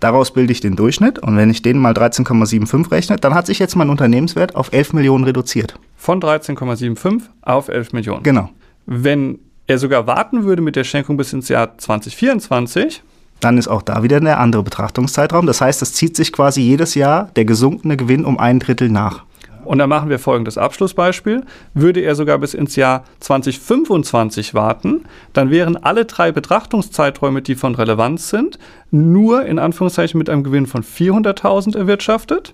Daraus 0.00 0.32
bilde 0.32 0.52
ich 0.52 0.60
den 0.60 0.76
Durchschnitt 0.76 1.18
und 1.18 1.36
wenn 1.36 1.50
ich 1.50 1.60
den 1.60 1.78
mal 1.78 1.92
13,75 1.92 2.90
rechne, 2.90 3.16
dann 3.16 3.34
hat 3.34 3.46
sich 3.46 3.58
jetzt 3.58 3.76
mein 3.76 3.90
Unternehmenswert 3.90 4.56
auf 4.56 4.72
11 4.72 4.94
Millionen 4.94 5.24
reduziert. 5.24 5.74
Von 5.96 6.20
13,75 6.20 7.22
auf 7.42 7.68
11 7.68 7.92
Millionen. 7.92 8.22
Genau. 8.22 8.48
Wenn 8.86 9.38
er 9.66 9.78
sogar 9.78 10.06
warten 10.06 10.44
würde 10.44 10.62
mit 10.62 10.74
der 10.74 10.84
Schenkung 10.84 11.18
bis 11.18 11.32
ins 11.34 11.48
Jahr 11.48 11.76
2024, 11.76 13.02
dann 13.40 13.58
ist 13.58 13.68
auch 13.68 13.82
da 13.82 14.02
wieder 14.02 14.20
der 14.20 14.40
andere 14.40 14.62
Betrachtungszeitraum. 14.62 15.46
Das 15.46 15.60
heißt, 15.60 15.82
es 15.82 15.92
zieht 15.92 16.16
sich 16.16 16.32
quasi 16.32 16.60
jedes 16.62 16.94
Jahr 16.94 17.30
der 17.36 17.44
gesunkene 17.44 17.96
Gewinn 17.96 18.24
um 18.24 18.38
ein 18.38 18.58
Drittel 18.58 18.88
nach. 18.88 19.24
Und 19.64 19.78
dann 19.78 19.88
machen 19.88 20.08
wir 20.08 20.18
folgendes 20.18 20.58
Abschlussbeispiel. 20.58 21.44
Würde 21.74 22.00
er 22.00 22.14
sogar 22.14 22.38
bis 22.38 22.54
ins 22.54 22.76
Jahr 22.76 23.04
2025 23.20 24.54
warten, 24.54 25.04
dann 25.32 25.50
wären 25.50 25.76
alle 25.76 26.04
drei 26.04 26.32
Betrachtungszeiträume, 26.32 27.42
die 27.42 27.54
von 27.54 27.74
Relevanz 27.74 28.30
sind, 28.30 28.58
nur 28.90 29.44
in 29.44 29.58
Anführungszeichen 29.58 30.18
mit 30.18 30.28
einem 30.28 30.44
Gewinn 30.44 30.66
von 30.66 30.82
400.000 30.82 31.76
erwirtschaftet. 31.76 32.52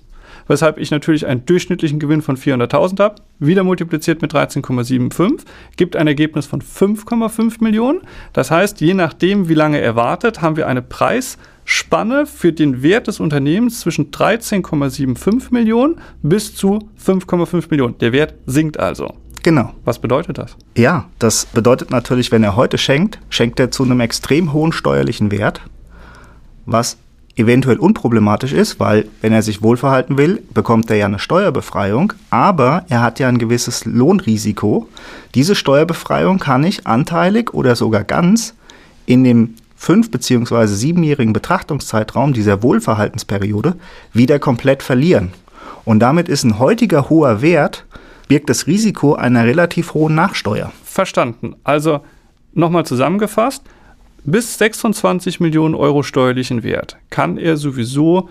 Weshalb 0.49 0.79
ich 0.79 0.91
natürlich 0.91 1.27
einen 1.27 1.45
durchschnittlichen 1.45 1.99
Gewinn 1.99 2.23
von 2.23 2.37
400.000 2.37 3.01
habe, 3.01 3.17
wieder 3.39 3.65
multipliziert 3.65 4.23
mit 4.23 4.33
13,75, 4.35 5.45
gibt 5.77 5.97
ein 5.97 6.07
Ergebnis 6.07 6.47
von 6.47 6.63
5,5 6.63 7.63
Millionen. 7.63 8.01
Das 8.33 8.51
heißt, 8.51 8.81
je 8.81 8.95
nachdem, 8.95 9.49
wie 9.49 9.55
lange 9.55 9.81
er 9.81 9.97
wartet, 9.97 10.43
haben 10.43 10.57
wir 10.57 10.67
eine 10.67 10.83
Preis- 10.83 11.39
Spanne 11.69 12.27
für 12.27 12.53
den 12.53 12.83
Wert 12.85 13.09
des 13.09 13.19
Unternehmens 13.19 13.81
zwischen 13.81 14.13
13,75 14.13 15.51
Millionen 15.51 15.97
bis 16.23 16.55
zu 16.55 16.89
5,5 17.05 17.67
Millionen. 17.71 17.99
Der 17.99 18.13
Wert 18.13 18.35
sinkt 18.47 18.79
also. 18.79 19.13
Genau. 19.43 19.73
Was 19.85 19.99
bedeutet 19.99 20.39
das? 20.39 20.57
Ja, 20.77 21.09
das 21.19 21.47
bedeutet 21.47 21.91
natürlich, 21.91 22.31
wenn 22.31 22.45
er 22.45 22.55
heute 22.55 22.79
schenkt, 22.79 23.19
schenkt 23.31 23.59
er 23.59 23.73
zu 23.73 23.83
einem 23.83 24.01
extrem 24.01 24.53
hohen 24.53 24.73
steuerlichen 24.73 25.33
Wert, 25.33 25.61
was 26.67 26.99
eventuell 27.37 27.77
unproblematisch 27.77 28.53
ist, 28.53 28.81
weil 28.81 29.07
wenn 29.21 29.33
er 29.33 29.43
sich 29.43 29.63
wohlverhalten 29.63 30.17
will, 30.17 30.43
bekommt 30.55 30.91
er 30.91 30.97
ja 30.97 31.07
eine 31.07 31.19
Steuerbefreiung, 31.19 32.15
aber 32.31 32.85
er 32.89 33.03
hat 33.03 33.19
ja 33.21 33.29
ein 33.29 33.39
gewisses 33.39 33.85
Lohnrisiko. 33.85 34.89
Diese 35.35 35.55
Steuerbefreiung 35.55 36.39
kann 36.39 36.65
ich 36.65 36.87
anteilig 36.87 37.53
oder 37.53 37.77
sogar 37.77 38.05
ganz 38.05 38.55
in 39.05 39.23
dem 39.23 39.55
fünf- 39.77 40.11
bzw. 40.11 40.67
siebenjährigen 40.67 41.35
Betrachtungszeitraum 41.35 42.33
dieser 42.33 42.63
Wohlverhaltensperiode 42.63 43.77
wieder 44.15 44.39
komplett 44.39 44.83
verlieren. 44.83 45.33
Und 45.85 46.01
damit 46.01 46.29
ist 46.29 46.43
ein 46.45 46.59
heutiger 46.59 47.11
hoher 47.11 47.43
Wert, 47.43 47.85
birgt 48.29 48.49
das 48.49 48.67
Risiko 48.67 49.15
einer 49.15 49.45
relativ 49.45 49.95
hohen 49.95 50.15
Nachsteuer. 50.15 50.73
Verstanden. 50.83 51.55
Also 51.63 52.01
nochmal 52.55 52.87
zusammengefasst, 52.87 53.63
bis 54.27 54.59
26 54.59 55.41
Millionen 55.41 55.75
Euro 55.75 56.03
steuerlichen 56.03 56.63
Wert 56.63 56.97
kann 57.11 57.39
er 57.39 57.57
sowieso 57.57 58.29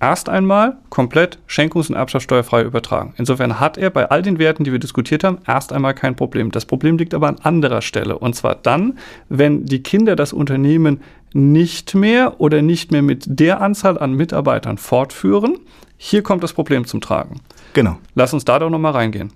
erst 0.00 0.28
einmal 0.28 0.78
komplett 0.90 1.38
Schenkungs- 1.48 1.88
und 1.88 1.96
Erbschaftssteuerfrei 1.96 2.62
übertragen. 2.62 3.14
Insofern 3.16 3.60
hat 3.60 3.78
er 3.78 3.90
bei 3.90 4.10
all 4.10 4.22
den 4.22 4.38
Werten, 4.38 4.64
die 4.64 4.72
wir 4.72 4.78
diskutiert 4.78 5.24
haben, 5.24 5.38
erst 5.46 5.72
einmal 5.72 5.94
kein 5.94 6.16
Problem. 6.16 6.50
Das 6.50 6.66
Problem 6.66 6.98
liegt 6.98 7.14
aber 7.14 7.28
an 7.28 7.38
anderer 7.42 7.82
Stelle. 7.82 8.18
Und 8.18 8.34
zwar 8.34 8.56
dann, 8.56 8.98
wenn 9.28 9.64
die 9.64 9.82
Kinder 9.82 10.16
das 10.16 10.32
Unternehmen 10.32 11.00
nicht 11.32 11.94
mehr 11.94 12.40
oder 12.40 12.62
nicht 12.62 12.90
mehr 12.90 13.02
mit 13.02 13.24
der 13.28 13.60
Anzahl 13.60 13.98
an 13.98 14.14
Mitarbeitern 14.14 14.78
fortführen. 14.78 15.58
Hier 15.96 16.22
kommt 16.22 16.42
das 16.42 16.52
Problem 16.52 16.86
zum 16.86 17.00
Tragen. 17.00 17.40
Genau. 17.74 17.98
Lass 18.14 18.32
uns 18.32 18.44
da 18.44 18.58
doch 18.58 18.70
nochmal 18.70 18.92
reingehen. 18.92 19.32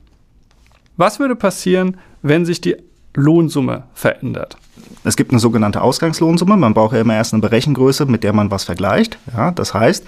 Was 0.97 1.19
würde 1.19 1.37
passieren, 1.37 1.99
wenn 2.23 2.45
sich 2.45 2.61
die 2.61 2.77
Lohnsumme 3.15 3.85
verändert? 3.95 4.57
Es 5.05 5.17
gibt 5.17 5.33
eine 5.33 5.41
sogenannte 5.41 5.83
Ausgangslohnsumme. 5.83 6.57
Man 6.57 6.75
braucht 6.75 6.95
ja 6.95 7.01
immer 7.01 7.15
erst 7.15 7.35
eine 7.35 7.43
Berechengröße, 7.43 8.07
mit 8.07 8.23
der 8.23 8.33
man 8.33 8.51
was 8.51 8.65
vergleicht. 8.65 9.19
Ja, 9.37 9.51
das 9.51 9.75
heißt, 9.75 10.05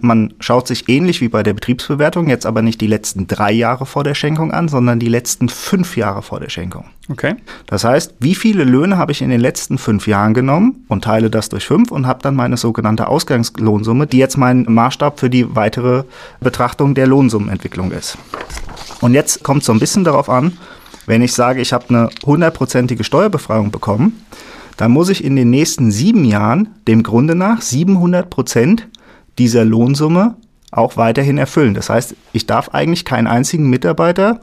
man 0.00 0.34
schaut 0.40 0.68
sich 0.68 0.88
ähnlich 0.88 1.20
wie 1.20 1.28
bei 1.28 1.42
der 1.42 1.52
Betriebsbewertung 1.52 2.28
jetzt 2.28 2.46
aber 2.46 2.62
nicht 2.62 2.80
die 2.80 2.86
letzten 2.86 3.26
drei 3.26 3.52
Jahre 3.52 3.86
vor 3.86 4.04
der 4.04 4.14
Schenkung 4.14 4.52
an, 4.52 4.68
sondern 4.68 5.00
die 5.00 5.08
letzten 5.08 5.48
fünf 5.48 5.96
Jahre 5.96 6.22
vor 6.22 6.40
der 6.40 6.48
Schenkung. 6.48 6.86
Okay. 7.08 7.34
Das 7.66 7.84
heißt, 7.84 8.14
wie 8.20 8.34
viele 8.34 8.64
Löhne 8.64 8.96
habe 8.96 9.12
ich 9.12 9.20
in 9.20 9.30
den 9.30 9.40
letzten 9.40 9.78
fünf 9.78 10.06
Jahren 10.06 10.32
genommen 10.32 10.84
und 10.88 11.04
teile 11.04 11.28
das 11.28 11.48
durch 11.48 11.66
fünf 11.66 11.90
und 11.90 12.06
habe 12.06 12.22
dann 12.22 12.36
meine 12.36 12.56
sogenannte 12.56 13.08
Ausgangslohnsumme, 13.08 14.06
die 14.06 14.18
jetzt 14.18 14.36
mein 14.36 14.64
Maßstab 14.68 15.18
für 15.20 15.30
die 15.30 15.54
weitere 15.54 16.04
Betrachtung 16.40 16.94
der 16.94 17.06
Lohnsummenentwicklung 17.06 17.90
ist. 17.90 18.16
Und 19.00 19.12
jetzt 19.12 19.42
kommt 19.42 19.62
so 19.62 19.72
ein 19.72 19.78
bisschen 19.78 20.04
darauf 20.04 20.30
an, 20.30 20.56
wenn 21.06 21.22
ich 21.22 21.32
sage, 21.32 21.60
ich 21.60 21.72
habe 21.72 21.88
eine 21.88 22.10
hundertprozentige 22.24 23.04
Steuerbefreiung 23.04 23.70
bekommen, 23.70 24.24
dann 24.76 24.90
muss 24.90 25.08
ich 25.08 25.24
in 25.24 25.36
den 25.36 25.50
nächsten 25.50 25.90
sieben 25.90 26.24
Jahren 26.24 26.68
dem 26.86 27.02
Grunde 27.02 27.34
nach 27.34 27.62
700 27.62 28.28
Prozent 28.28 28.88
dieser 29.38 29.64
Lohnsumme 29.64 30.36
auch 30.70 30.96
weiterhin 30.96 31.38
erfüllen. 31.38 31.74
Das 31.74 31.88
heißt, 31.88 32.14
ich 32.32 32.46
darf 32.46 32.70
eigentlich 32.70 33.04
keinen 33.04 33.26
einzigen 33.26 33.70
Mitarbeiter 33.70 34.40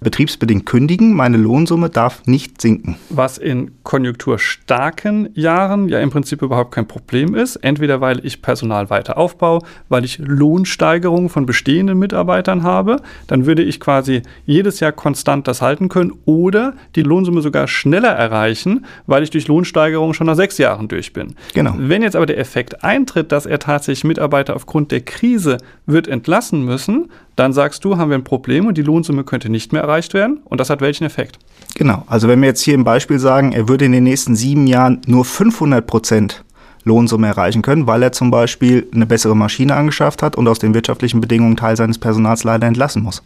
betriebsbedingt 0.00 0.66
kündigen. 0.66 1.14
Meine 1.14 1.36
Lohnsumme 1.36 1.90
darf 1.90 2.22
nicht 2.26 2.60
sinken. 2.60 2.96
Was 3.10 3.38
in 3.38 3.72
konjunkturstarken 3.82 5.30
Jahren 5.34 5.88
ja 5.88 6.00
im 6.00 6.10
Prinzip 6.10 6.42
überhaupt 6.42 6.72
kein 6.72 6.88
Problem 6.88 7.34
ist. 7.34 7.56
Entweder 7.56 8.00
weil 8.00 8.24
ich 8.24 8.42
Personal 8.42 8.90
weiter 8.90 9.18
aufbaue, 9.18 9.60
weil 9.88 10.04
ich 10.04 10.18
Lohnsteigerungen 10.18 11.28
von 11.28 11.46
bestehenden 11.46 11.98
Mitarbeitern 11.98 12.62
habe, 12.62 12.96
dann 13.26 13.46
würde 13.46 13.62
ich 13.62 13.80
quasi 13.80 14.22
jedes 14.46 14.80
Jahr 14.80 14.92
konstant 14.92 15.46
das 15.46 15.60
halten 15.62 15.88
können 15.88 16.12
oder 16.24 16.74
die 16.96 17.02
Lohnsumme 17.02 17.42
sogar 17.42 17.68
schneller 17.68 18.10
erreichen, 18.10 18.86
weil 19.06 19.22
ich 19.22 19.30
durch 19.30 19.48
Lohnsteigerungen 19.48 20.14
schon 20.14 20.26
nach 20.26 20.36
sechs 20.36 20.58
Jahren 20.58 20.88
durch 20.88 21.12
bin. 21.12 21.34
Genau. 21.54 21.74
Wenn 21.76 22.02
jetzt 22.02 22.16
aber 22.16 22.26
der 22.26 22.38
Effekt 22.38 22.82
eintritt, 22.82 23.32
dass 23.32 23.46
er 23.46 23.58
tatsächlich 23.58 24.04
Mitarbeiter 24.04 24.56
aufgrund 24.56 24.92
der 24.92 25.02
Krise 25.02 25.58
wird 25.86 26.08
entlassen 26.08 26.64
müssen, 26.64 27.10
dann 27.36 27.52
sagst 27.52 27.84
du, 27.84 27.96
haben 27.96 28.10
wir 28.10 28.18
ein 28.18 28.24
Problem 28.24 28.66
und 28.66 28.76
die 28.76 28.82
Lohnsumme 28.82 29.24
könnte 29.24 29.48
nicht 29.48 29.72
mehr 29.72 29.82
erreicht 29.82 30.14
werden. 30.14 30.40
Und 30.44 30.60
das 30.60 30.70
hat 30.70 30.80
welchen 30.80 31.04
Effekt? 31.04 31.38
Genau. 31.74 32.04
Also 32.06 32.28
wenn 32.28 32.40
wir 32.40 32.48
jetzt 32.48 32.62
hier 32.62 32.74
im 32.74 32.84
Beispiel 32.84 33.18
sagen, 33.18 33.52
er 33.52 33.68
würde 33.68 33.84
in 33.84 33.92
den 33.92 34.04
nächsten 34.04 34.36
sieben 34.36 34.66
Jahren 34.66 35.00
nur 35.06 35.24
500 35.24 35.86
Prozent 35.86 36.44
Lohnsumme 36.84 37.26
erreichen 37.26 37.62
können, 37.62 37.86
weil 37.86 38.02
er 38.02 38.12
zum 38.12 38.30
Beispiel 38.30 38.88
eine 38.92 39.06
bessere 39.06 39.36
Maschine 39.36 39.74
angeschafft 39.74 40.22
hat 40.22 40.36
und 40.36 40.48
aus 40.48 40.58
den 40.58 40.74
wirtschaftlichen 40.74 41.20
Bedingungen 41.20 41.56
Teil 41.56 41.76
seines 41.76 41.98
Personals 41.98 42.44
leider 42.44 42.66
entlassen 42.66 43.02
muss. 43.02 43.22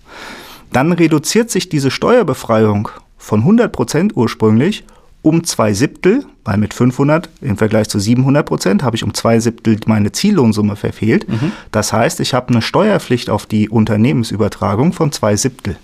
Dann 0.73 0.93
reduziert 0.93 1.51
sich 1.51 1.69
diese 1.69 1.91
Steuerbefreiung 1.91 2.89
von 3.17 3.41
100 3.41 3.73
Prozent 3.73 4.17
ursprünglich 4.17 4.85
um 5.25 5.43
zwei 5.43 5.73
Siebtel, 5.73 6.27
weil 6.45 6.59
mit 6.59 6.75
500 6.75 7.31
im 7.41 7.57
Vergleich 7.57 7.89
zu 7.89 7.99
700 7.99 8.45
Prozent 8.45 8.83
habe 8.83 8.95
ich 8.95 9.03
um 9.03 9.15
zwei 9.15 9.41
Siebtel 9.41 9.81
meine 9.87 10.13
Ziellohnsumme 10.13 10.77
verfehlt. 10.77 11.27
Mhm. 11.27 11.53
Das 11.73 11.95
heißt, 11.95 12.21
ich 12.21 12.35
habe 12.35 12.49
eine 12.49 12.61
Steuerpflicht 12.61 13.31
auf 13.31 13.47
die 13.47 13.71
Unternehmensübertragung 13.71 14.93
von 14.93 15.13
zwei 15.13 15.35
Siebtel. 15.35 15.77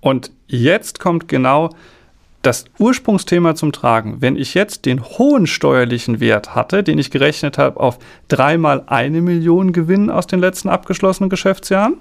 Und 0.00 0.32
jetzt 0.48 0.98
kommt 0.98 1.28
genau 1.28 1.70
das 2.46 2.64
Ursprungsthema 2.78 3.56
zum 3.56 3.72
Tragen. 3.72 4.18
Wenn 4.20 4.36
ich 4.36 4.54
jetzt 4.54 4.86
den 4.86 5.02
hohen 5.02 5.48
steuerlichen 5.48 6.20
Wert 6.20 6.54
hatte, 6.54 6.84
den 6.84 6.96
ich 6.98 7.10
gerechnet 7.10 7.58
habe 7.58 7.80
auf 7.80 7.98
dreimal 8.28 8.84
eine 8.86 9.20
Million 9.20 9.72
Gewinn 9.72 10.10
aus 10.10 10.28
den 10.28 10.38
letzten 10.38 10.68
abgeschlossenen 10.68 11.28
Geschäftsjahren, 11.28 11.96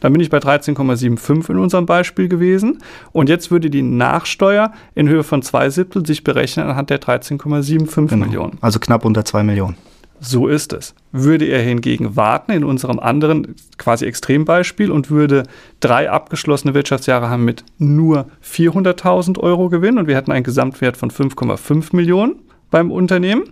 dann 0.00 0.12
bin 0.12 0.20
ich 0.20 0.28
bei 0.28 0.38
13,75 0.38 1.50
in 1.50 1.58
unserem 1.58 1.86
Beispiel 1.86 2.28
gewesen. 2.28 2.82
Und 3.12 3.30
jetzt 3.30 3.50
würde 3.50 3.70
die 3.70 3.82
Nachsteuer 3.82 4.72
in 4.94 5.08
Höhe 5.08 5.24
von 5.24 5.40
zwei 5.40 5.70
Siebtel 5.70 6.04
sich 6.04 6.22
berechnen 6.22 6.68
anhand 6.68 6.90
der 6.90 7.00
13,75 7.00 8.08
genau. 8.08 8.26
Millionen. 8.26 8.58
Also 8.60 8.78
knapp 8.78 9.04
unter 9.04 9.24
zwei 9.24 9.42
Millionen. 9.42 9.76
So 10.20 10.48
ist 10.48 10.72
es. 10.72 10.94
Würde 11.12 11.46
er 11.46 11.62
hingegen 11.62 12.16
warten 12.16 12.52
in 12.52 12.64
unserem 12.64 12.98
anderen 12.98 13.54
quasi 13.78 14.06
Extrembeispiel 14.06 14.90
und 14.90 15.10
würde 15.10 15.44
drei 15.80 16.10
abgeschlossene 16.10 16.74
Wirtschaftsjahre 16.74 17.28
haben 17.28 17.44
mit 17.44 17.64
nur 17.78 18.26
400.000 18.44 19.38
Euro 19.38 19.68
Gewinn 19.68 19.98
und 19.98 20.06
wir 20.06 20.16
hätten 20.16 20.32
einen 20.32 20.44
Gesamtwert 20.44 20.96
von 20.96 21.10
5,5 21.10 21.94
Millionen 21.94 22.36
beim 22.70 22.90
Unternehmen, 22.90 23.44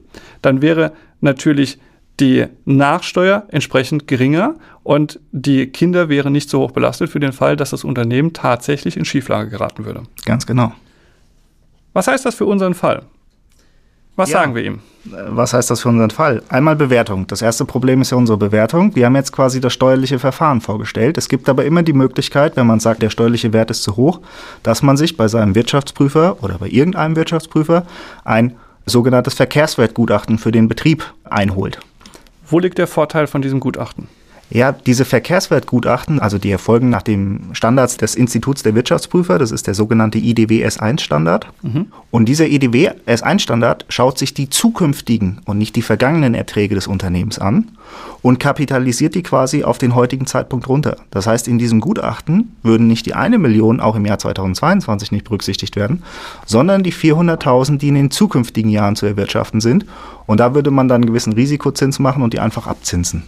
dann 0.43 0.63
wäre 0.63 0.93
natürlich 1.21 1.79
die 2.21 2.47
Nachsteuer 2.65 3.45
entsprechend 3.49 4.07
geringer 4.07 4.55
und 4.83 5.19
die 5.33 5.67
Kinder 5.67 6.09
wären 6.09 6.33
nicht 6.33 6.49
so 6.49 6.61
hoch 6.61 6.71
belastet 6.71 7.11
für 7.11 7.21
den 7.21 7.33
Fall, 7.33 7.57
dass 7.57 7.71
das 7.71 7.85
Unternehmen 7.85 8.33
tatsächlich 8.33 8.97
in 8.97 9.05
Schieflage 9.05 9.51
geraten 9.51 9.85
würde. 9.85 10.05
Ganz 10.25 10.47
genau. 10.47 10.73
Was 11.93 12.07
heißt 12.07 12.25
das 12.25 12.35
für 12.35 12.47
unseren 12.47 12.75
Fall? 12.75 13.03
Was 14.17 14.31
ja. 14.31 14.39
sagen 14.39 14.55
wir 14.55 14.65
ihm? 14.65 14.81
Was 15.05 15.53
heißt 15.53 15.71
das 15.71 15.83
für 15.83 15.89
unseren 15.91 16.11
Fall? 16.11 16.43
Einmal 16.49 16.77
Bewertung. 16.77 17.27
Das 17.27 17.43
erste 17.43 17.65
Problem 17.65 18.01
ist 18.01 18.11
ja 18.11 18.17
unsere 18.17 18.39
Bewertung. 18.39 18.95
Wir 18.95 19.07
haben 19.07 19.17
jetzt 19.17 19.33
quasi 19.33 19.61
das 19.61 19.73
steuerliche 19.73 20.19
Verfahren 20.19 20.61
vorgestellt. 20.61 21.19
Es 21.19 21.29
gibt 21.29 21.49
aber 21.49 21.65
immer 21.65 21.83
die 21.83 21.93
Möglichkeit, 21.93 22.57
wenn 22.57 22.67
man 22.67 22.81
sagt, 22.81 23.03
der 23.03 23.11
steuerliche 23.11 23.53
Wert 23.53 23.71
ist 23.71 23.83
zu 23.83 23.97
hoch, 23.97 24.21
dass 24.63 24.83
man 24.83 24.97
sich 24.97 25.17
bei 25.17 25.29
seinem 25.29 25.55
Wirtschaftsprüfer 25.55 26.43
oder 26.43 26.59
bei 26.59 26.69
irgendeinem 26.69 27.17
Wirtschaftsprüfer 27.17 27.85
ein 28.25 28.57
sogenanntes 28.87 29.35
Verkehrswertgutachten 29.35 30.39
für 30.39 30.53
den 30.53 30.69
Betrieb 30.69 31.13
einholt. 31.25 31.81
Wo 32.49 32.59
liegt 32.59 32.79
der 32.79 32.87
Vorteil 32.87 33.27
von 33.27 33.43
diesem 33.43 33.61
Gutachten? 33.61 34.09
Ja, 34.51 34.73
diese 34.73 35.05
Verkehrswertgutachten, 35.05 36.21
also 36.21 36.39
die 36.39 36.51
erfolgen 36.51 36.91
nach 36.91 37.03
dem 37.03 37.41
Standards 37.53 37.97
des 37.97 38.15
Instituts 38.15 38.63
der 38.63 38.75
Wirtschaftsprüfer, 38.75 39.39
das 39.39 39.51
ist 39.51 39.67
der 39.67 39.75
sogenannte 39.75 40.19
IDW 40.19 40.65
S1-Standard. 40.67 41.47
Mhm. 41.63 41.87
Und 42.11 42.27
dieser 42.29 42.47
IDW 42.47 42.91
S1-Standard 43.07 43.87
schaut 43.89 44.19
sich 44.19 44.35
die 44.35 44.51
zukünftigen 44.51 45.41
und 45.47 45.59
nicht 45.59 45.77
die 45.77 45.83
vergangenen 45.83 46.35
Erträge 46.35 46.75
des 46.75 46.87
Unternehmens 46.87 47.39
an 47.39 47.71
und 48.23 48.39
kapitalisiert 48.39 49.15
die 49.15 49.23
quasi 49.23 49.65
auf 49.65 49.79
den 49.79 49.95
heutigen 49.95 50.27
Zeitpunkt 50.27 50.69
runter. 50.69 50.99
Das 51.11 51.27
heißt, 51.27 51.49
in 51.49 51.59
diesem 51.59 51.81
Gutachten 51.81 52.55
würden 52.63 52.87
nicht 52.87 53.07
die 53.07 53.15
eine 53.15 53.39
Million 53.39 53.81
auch 53.81 53.97
im 53.97 54.05
Jahr 54.05 54.19
2022 54.19 55.11
nicht 55.11 55.25
berücksichtigt 55.25 55.75
werden, 55.75 56.03
sondern 56.47 56.83
die 56.83 56.93
400.000, 56.93 57.79
die 57.79 57.89
in 57.89 57.95
den 57.95 58.11
zukünftigen 58.11 58.71
Jahren 58.71 58.95
zu 58.95 59.07
erwirtschaften 59.07 59.61
sind. 59.61 59.87
Und 60.27 60.39
da 60.39 60.55
würde 60.55 60.71
man 60.71 60.87
dann 60.87 60.97
einen 60.97 61.07
gewissen 61.07 61.33
Risikozins 61.33 61.99
machen 61.99 62.23
und 62.23 62.35
die 62.35 62.41
einfach 62.41 62.67
abzinsen. 62.67 63.25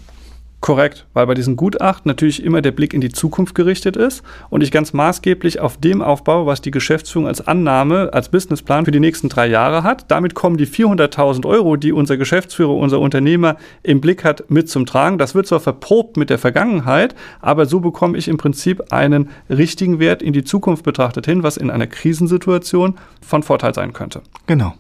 Korrekt, 0.61 1.07
weil 1.13 1.27
bei 1.27 1.35
diesen 1.35 1.55
Gutachten 1.55 2.09
natürlich 2.09 2.43
immer 2.43 2.63
der 2.63 2.73
Blick 2.73 2.95
in 2.95 3.03
die 3.03 3.11
Zukunft 3.11 3.55
gerichtet 3.55 3.95
ist 3.95 4.23
und 4.49 4.63
ich 4.63 4.71
ganz 4.71 4.95
maßgeblich 4.95 5.61
auf 5.61 5.77
dem 5.77 6.01
aufbaue, 6.01 6.47
was 6.47 6.63
die 6.63 6.71
Geschäftsführung 6.71 7.29
als 7.29 7.47
Annahme, 7.47 8.11
als 8.13 8.31
Businessplan 8.31 8.87
für 8.87 8.91
die 8.91 8.99
nächsten 8.99 9.29
drei 9.29 9.47
Jahre 9.47 9.83
hat. 9.83 10.11
Damit 10.11 10.35
kommen 10.35 10.57
die 10.57 10.67
400.000 10.67 11.47
Euro, 11.47 11.77
die 11.77 11.93
unser 11.93 12.17
Geschäftsführer, 12.17 12.75
unser 12.75 13.01
Unternehmer 13.01 13.57
im 13.83 14.01
Blick 14.01 14.25
hat, 14.25 14.51
mit 14.51 14.71
zum 14.71 14.87
Tragen. 14.87 15.19
Das 15.19 15.35
wird 15.35 15.47
zwar 15.47 15.61
verprobt 15.61 16.17
mit 16.17 16.31
der 16.31 16.39
Vergangenheit, 16.39 17.15
aber 17.41 17.67
so 17.67 17.81
bekomme 17.81 18.17
ich 18.17 18.27
im 18.27 18.39
Prinzip 18.39 18.93
einen 18.93 19.29
richtigen 19.51 20.01
Wert 20.01 20.23
in 20.23 20.33
die 20.33 20.43
Zukunft 20.43 20.85
betrachtet 20.85 21.27
hin, 21.27 21.43
was 21.43 21.59
in 21.59 21.71
einer 21.71 21.87
Krisensituation 21.87 22.97
von 23.21 23.43
Vorteil 23.43 23.75
sein 23.75 23.93
könnte. 23.93 24.23
Genau. 24.47 24.73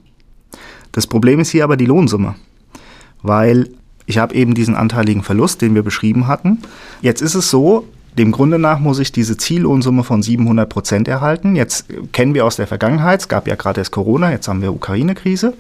Das 0.92 1.06
Problem 1.06 1.38
ist 1.38 1.50
hier 1.50 1.64
aber 1.64 1.76
die 1.76 1.87
Lohnsumme, 1.87 2.35
weil 3.23 3.68
ich 4.06 4.18
habe 4.18 4.34
eben 4.34 4.54
diesen 4.54 4.75
anteiligen 4.75 5.22
Verlust, 5.22 5.62
den 5.62 5.75
wir 5.75 5.82
beschrieben 5.82 6.26
hatten. 6.26 6.58
Jetzt 7.02 7.20
ist 7.20 7.34
es 7.34 7.50
so, 7.50 7.86
dem 8.16 8.32
Grunde 8.32 8.58
nach 8.58 8.78
muss 8.78 8.98
ich 8.98 9.12
diese 9.12 9.36
Ziellohnsumme 9.36 10.02
von 10.02 10.22
700 10.22 10.68
Prozent 10.68 11.08
erhalten. 11.08 11.54
Jetzt 11.54 11.86
kennen 12.12 12.32
wir 12.32 12.46
aus 12.46 12.56
der 12.56 12.66
Vergangenheit, 12.66 13.20
es 13.20 13.28
gab 13.28 13.46
ja 13.46 13.56
gerade 13.56 13.80
erst 13.80 13.92
Corona, 13.92 14.30
jetzt 14.30 14.48
haben 14.48 14.62
wir 14.62 14.72
Ukraine-Krise. 14.72 15.52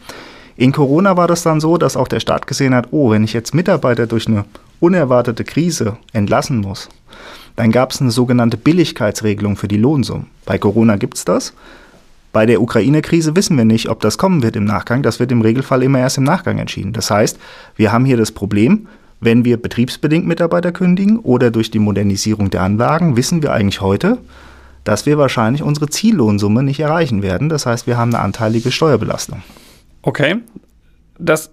In 0.56 0.72
Corona 0.72 1.18
war 1.18 1.28
das 1.28 1.42
dann 1.42 1.60
so, 1.60 1.76
dass 1.76 1.98
auch 1.98 2.08
der 2.08 2.20
Staat 2.20 2.46
gesehen 2.46 2.74
hat, 2.74 2.88
oh, 2.92 3.10
wenn 3.10 3.24
ich 3.24 3.34
jetzt 3.34 3.54
Mitarbeiter 3.54 4.06
durch 4.06 4.26
eine 4.26 4.46
unerwartete 4.80 5.44
Krise 5.44 5.98
entlassen 6.14 6.60
muss, 6.60 6.88
dann 7.56 7.72
gab 7.72 7.90
es 7.90 8.00
eine 8.00 8.10
sogenannte 8.10 8.56
Billigkeitsregelung 8.56 9.56
für 9.56 9.68
die 9.68 9.76
Lohnsumme. 9.76 10.24
Bei 10.46 10.56
Corona 10.56 10.96
gibt 10.96 11.18
es 11.18 11.24
das. 11.26 11.52
Bei 12.36 12.44
der 12.44 12.60
Ukraine-Krise 12.60 13.34
wissen 13.34 13.56
wir 13.56 13.64
nicht, 13.64 13.88
ob 13.88 14.00
das 14.00 14.18
kommen 14.18 14.42
wird 14.42 14.56
im 14.56 14.64
Nachgang. 14.64 15.02
Das 15.02 15.20
wird 15.20 15.32
im 15.32 15.40
Regelfall 15.40 15.82
immer 15.82 16.00
erst 16.00 16.18
im 16.18 16.24
Nachgang 16.24 16.58
entschieden. 16.58 16.92
Das 16.92 17.10
heißt, 17.10 17.38
wir 17.76 17.94
haben 17.94 18.04
hier 18.04 18.18
das 18.18 18.30
Problem, 18.30 18.88
wenn 19.20 19.46
wir 19.46 19.56
betriebsbedingt 19.56 20.26
Mitarbeiter 20.26 20.70
kündigen 20.70 21.18
oder 21.18 21.50
durch 21.50 21.70
die 21.70 21.78
Modernisierung 21.78 22.50
der 22.50 22.60
Anlagen, 22.60 23.16
wissen 23.16 23.42
wir 23.42 23.54
eigentlich 23.54 23.80
heute, 23.80 24.18
dass 24.84 25.06
wir 25.06 25.16
wahrscheinlich 25.16 25.62
unsere 25.62 25.88
Ziellohnsumme 25.88 26.62
nicht 26.62 26.78
erreichen 26.78 27.22
werden. 27.22 27.48
Das 27.48 27.64
heißt, 27.64 27.86
wir 27.86 27.96
haben 27.96 28.14
eine 28.14 28.22
anteilige 28.22 28.70
Steuerbelastung. 28.70 29.42
Okay, 30.02 30.36
das 31.18 31.52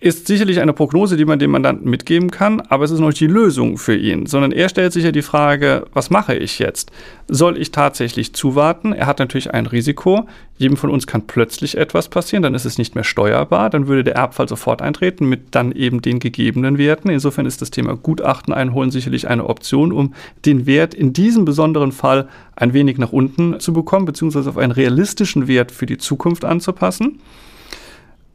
ist 0.00 0.28
sicherlich 0.28 0.60
eine 0.60 0.72
Prognose, 0.72 1.16
die 1.16 1.24
man 1.24 1.40
dem 1.40 1.50
Mandanten 1.50 1.90
mitgeben 1.90 2.30
kann, 2.30 2.60
aber 2.60 2.84
es 2.84 2.92
ist 2.92 3.00
noch 3.00 3.08
nicht 3.08 3.20
die 3.20 3.26
Lösung 3.26 3.78
für 3.78 3.96
ihn, 3.96 4.26
sondern 4.26 4.52
er 4.52 4.68
stellt 4.68 4.92
sich 4.92 5.02
ja 5.02 5.10
die 5.10 5.22
Frage, 5.22 5.86
was 5.92 6.08
mache 6.08 6.36
ich 6.36 6.60
jetzt? 6.60 6.92
Soll 7.26 7.58
ich 7.58 7.72
tatsächlich 7.72 8.32
zuwarten? 8.32 8.92
Er 8.92 9.06
hat 9.06 9.18
natürlich 9.18 9.52
ein 9.52 9.66
Risiko. 9.66 10.28
Jedem 10.56 10.76
von 10.76 10.90
uns 10.90 11.08
kann 11.08 11.26
plötzlich 11.26 11.76
etwas 11.76 12.08
passieren, 12.08 12.44
dann 12.44 12.54
ist 12.54 12.64
es 12.64 12.78
nicht 12.78 12.94
mehr 12.94 13.02
steuerbar, 13.02 13.70
dann 13.70 13.88
würde 13.88 14.04
der 14.04 14.14
Erbfall 14.14 14.48
sofort 14.48 14.82
eintreten 14.82 15.28
mit 15.28 15.56
dann 15.56 15.72
eben 15.72 16.00
den 16.00 16.20
gegebenen 16.20 16.78
Werten. 16.78 17.10
Insofern 17.10 17.46
ist 17.46 17.60
das 17.60 17.72
Thema 17.72 17.96
Gutachten 17.96 18.54
einholen 18.54 18.92
sicherlich 18.92 19.26
eine 19.26 19.46
Option, 19.46 19.90
um 19.90 20.14
den 20.46 20.66
Wert 20.66 20.94
in 20.94 21.12
diesem 21.12 21.44
besonderen 21.44 21.90
Fall 21.90 22.28
ein 22.54 22.72
wenig 22.72 22.98
nach 22.98 23.12
unten 23.12 23.58
zu 23.58 23.72
bekommen, 23.72 24.06
beziehungsweise 24.06 24.48
auf 24.50 24.58
einen 24.58 24.72
realistischen 24.72 25.48
Wert 25.48 25.72
für 25.72 25.86
die 25.86 25.98
Zukunft 25.98 26.44
anzupassen. 26.44 27.18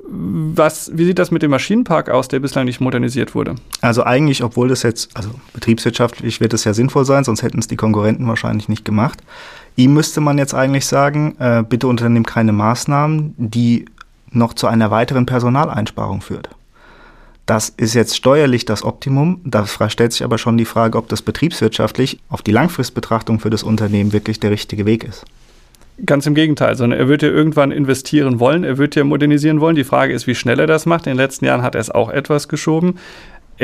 Was, 0.05 0.91
wie 0.93 1.05
sieht 1.05 1.17
das 1.17 1.31
mit 1.31 1.41
dem 1.41 1.51
Maschinenpark 1.51 2.09
aus, 2.09 2.27
der 2.27 2.39
bislang 2.39 2.65
nicht 2.65 2.81
modernisiert 2.81 3.35
wurde? 3.35 3.55
Also 3.81 4.03
eigentlich, 4.03 4.43
obwohl 4.43 4.67
das 4.67 4.83
jetzt, 4.83 5.15
also 5.15 5.31
betriebswirtschaftlich 5.53 6.41
wird 6.41 6.53
es 6.53 6.65
ja 6.65 6.73
sinnvoll 6.73 7.05
sein, 7.05 7.23
sonst 7.23 7.41
hätten 7.41 7.59
es 7.59 7.67
die 7.67 7.77
Konkurrenten 7.77 8.27
wahrscheinlich 8.27 8.67
nicht 8.67 8.83
gemacht. 8.83 9.19
Ihm 9.75 9.93
müsste 9.93 10.19
man 10.19 10.37
jetzt 10.37 10.53
eigentlich 10.53 10.85
sagen, 10.85 11.35
äh, 11.39 11.63
bitte 11.67 11.87
unternimm 11.87 12.25
keine 12.25 12.51
Maßnahmen, 12.51 13.33
die 13.37 13.85
noch 14.29 14.53
zu 14.53 14.67
einer 14.67 14.91
weiteren 14.91 15.25
Personaleinsparung 15.25 16.21
führt. 16.21 16.49
Das 17.45 17.69
ist 17.69 17.93
jetzt 17.93 18.15
steuerlich 18.15 18.65
das 18.65 18.83
Optimum. 18.83 19.41
Da 19.43 19.65
stellt 19.65 20.13
sich 20.13 20.23
aber 20.23 20.37
schon 20.37 20.57
die 20.57 20.65
Frage, 20.65 20.97
ob 20.97 21.09
das 21.09 21.21
betriebswirtschaftlich 21.21 22.19
auf 22.29 22.41
die 22.41 22.51
Langfristbetrachtung 22.51 23.39
für 23.39 23.49
das 23.49 23.63
Unternehmen 23.63 24.13
wirklich 24.13 24.39
der 24.39 24.51
richtige 24.51 24.85
Weg 24.85 25.03
ist. 25.03 25.25
Ganz 26.05 26.25
im 26.25 26.33
Gegenteil, 26.33 26.75
sondern 26.75 26.99
er 26.99 27.07
wird 27.07 27.21
ja 27.21 27.29
irgendwann 27.29 27.71
investieren 27.71 28.39
wollen, 28.39 28.63
er 28.63 28.79
wird 28.79 28.95
ja 28.95 29.03
modernisieren 29.03 29.61
wollen. 29.61 29.75
Die 29.75 29.83
Frage 29.83 30.13
ist, 30.13 30.25
wie 30.25 30.33
schnell 30.33 30.59
er 30.59 30.65
das 30.65 30.87
macht. 30.87 31.05
In 31.05 31.11
den 31.11 31.17
letzten 31.17 31.45
Jahren 31.45 31.61
hat 31.61 31.75
er 31.75 31.81
es 31.81 31.91
auch 31.91 32.09
etwas 32.09 32.47
geschoben 32.47 32.95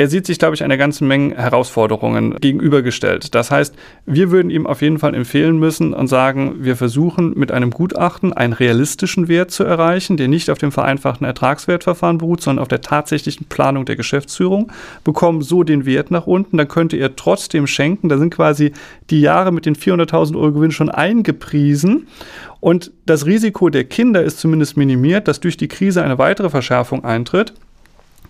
er 0.00 0.08
sieht 0.08 0.24
sich, 0.24 0.38
glaube 0.38 0.54
ich, 0.54 0.64
einer 0.64 0.78
ganzen 0.78 1.06
Menge 1.06 1.36
Herausforderungen 1.36 2.34
gegenübergestellt. 2.40 3.34
Das 3.34 3.50
heißt, 3.50 3.74
wir 4.06 4.30
würden 4.30 4.48
ihm 4.48 4.66
auf 4.66 4.80
jeden 4.80 4.98
Fall 4.98 5.14
empfehlen 5.14 5.58
müssen 5.58 5.92
und 5.92 6.06
sagen, 6.06 6.64
wir 6.64 6.74
versuchen 6.76 7.34
mit 7.36 7.52
einem 7.52 7.70
Gutachten 7.70 8.32
einen 8.32 8.54
realistischen 8.54 9.28
Wert 9.28 9.50
zu 9.50 9.62
erreichen, 9.62 10.16
der 10.16 10.28
nicht 10.28 10.48
auf 10.48 10.56
dem 10.56 10.72
vereinfachten 10.72 11.26
Ertragswertverfahren 11.26 12.16
beruht, 12.16 12.40
sondern 12.40 12.62
auf 12.62 12.68
der 12.68 12.80
tatsächlichen 12.80 13.44
Planung 13.50 13.84
der 13.84 13.96
Geschäftsführung, 13.96 14.72
bekommen 15.04 15.42
so 15.42 15.64
den 15.64 15.84
Wert 15.84 16.10
nach 16.10 16.26
unten, 16.26 16.56
dann 16.56 16.68
könnte 16.68 16.96
er 16.96 17.14
trotzdem 17.14 17.66
schenken. 17.66 18.08
Da 18.08 18.16
sind 18.16 18.34
quasi 18.34 18.72
die 19.10 19.20
Jahre 19.20 19.52
mit 19.52 19.66
den 19.66 19.76
400.000 19.76 20.34
Euro 20.34 20.52
Gewinn 20.52 20.70
schon 20.70 20.88
eingepriesen 20.88 22.06
und 22.60 22.90
das 23.04 23.26
Risiko 23.26 23.68
der 23.68 23.84
Kinder 23.84 24.22
ist 24.22 24.38
zumindest 24.38 24.78
minimiert, 24.78 25.28
dass 25.28 25.40
durch 25.40 25.58
die 25.58 25.68
Krise 25.68 26.02
eine 26.02 26.16
weitere 26.16 26.48
Verschärfung 26.48 27.04
eintritt 27.04 27.52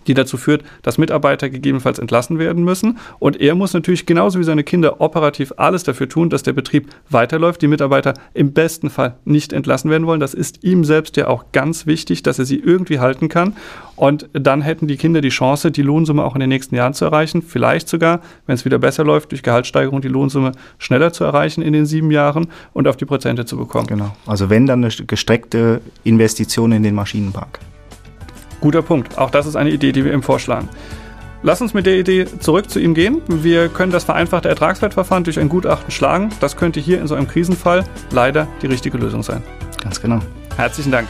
die 0.07 0.13
dazu 0.13 0.37
führt, 0.37 0.63
dass 0.81 0.97
Mitarbeiter 0.97 1.49
gegebenenfalls 1.49 1.99
entlassen 1.99 2.39
werden 2.39 2.63
müssen. 2.63 2.97
Und 3.19 3.39
er 3.39 3.55
muss 3.55 3.73
natürlich 3.73 4.05
genauso 4.05 4.39
wie 4.39 4.43
seine 4.43 4.63
Kinder 4.63 5.01
operativ 5.01 5.53
alles 5.57 5.83
dafür 5.83 6.09
tun, 6.09 6.29
dass 6.29 6.43
der 6.43 6.53
Betrieb 6.53 6.89
weiterläuft, 7.09 7.61
die 7.61 7.67
Mitarbeiter 7.67 8.13
im 8.33 8.53
besten 8.53 8.89
Fall 8.89 9.15
nicht 9.25 9.53
entlassen 9.53 9.89
werden 9.89 10.07
wollen. 10.07 10.19
Das 10.19 10.33
ist 10.33 10.63
ihm 10.63 10.83
selbst 10.83 11.17
ja 11.17 11.27
auch 11.27 11.45
ganz 11.51 11.85
wichtig, 11.85 12.23
dass 12.23 12.39
er 12.39 12.45
sie 12.45 12.59
irgendwie 12.59 12.99
halten 12.99 13.29
kann. 13.29 13.55
Und 13.95 14.29
dann 14.33 14.61
hätten 14.61 14.87
die 14.87 14.97
Kinder 14.97 15.21
die 15.21 15.29
Chance, 15.29 15.69
die 15.69 15.83
Lohnsumme 15.83 16.23
auch 16.23 16.33
in 16.33 16.39
den 16.39 16.49
nächsten 16.49 16.75
Jahren 16.75 16.93
zu 16.93 17.05
erreichen. 17.05 17.43
Vielleicht 17.43 17.87
sogar, 17.87 18.21
wenn 18.47 18.55
es 18.55 18.65
wieder 18.65 18.79
besser 18.79 19.03
läuft, 19.03 19.31
durch 19.31 19.43
Gehaltssteigerung 19.43 20.01
die 20.01 20.07
Lohnsumme 20.07 20.53
schneller 20.79 21.13
zu 21.13 21.23
erreichen 21.23 21.61
in 21.61 21.73
den 21.73 21.85
sieben 21.85 22.09
Jahren 22.09 22.47
und 22.73 22.87
auf 22.87 22.97
die 22.97 23.05
Prozente 23.05 23.45
zu 23.45 23.57
bekommen. 23.57 23.87
Genau. 23.87 24.15
Also 24.25 24.49
wenn 24.49 24.65
dann 24.65 24.83
eine 24.83 24.91
gestreckte 25.05 25.81
Investition 26.03 26.71
in 26.71 26.81
den 26.81 26.95
Maschinenpark. 26.95 27.59
Guter 28.61 28.81
Punkt. 28.81 29.17
Auch 29.17 29.29
das 29.29 29.45
ist 29.45 29.55
eine 29.57 29.71
Idee, 29.71 29.91
die 29.91 30.05
wir 30.05 30.13
ihm 30.13 30.23
vorschlagen. 30.23 30.69
Lass 31.43 31.59
uns 31.59 31.73
mit 31.73 31.87
der 31.87 31.97
Idee 31.97 32.25
zurück 32.39 32.69
zu 32.69 32.79
ihm 32.79 32.93
gehen. 32.93 33.21
Wir 33.27 33.67
können 33.67 33.91
das 33.91 34.03
vereinfachte 34.03 34.47
Ertragswertverfahren 34.47 35.23
durch 35.23 35.39
ein 35.39 35.49
Gutachten 35.49 35.91
schlagen. 35.91 36.29
Das 36.39 36.55
könnte 36.55 36.79
hier 36.79 37.01
in 37.01 37.07
so 37.07 37.15
einem 37.15 37.27
Krisenfall 37.27 37.83
leider 38.11 38.47
die 38.61 38.67
richtige 38.67 38.97
Lösung 38.97 39.23
sein. 39.23 39.41
Ganz 39.81 39.99
genau. 39.99 40.19
Herzlichen 40.55 40.91
Dank. 40.91 41.07